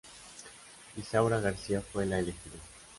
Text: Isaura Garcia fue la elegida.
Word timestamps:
Isaura 0.97 1.39
Garcia 1.41 1.79
fue 1.83 2.07
la 2.07 2.17
elegida. 2.17 2.55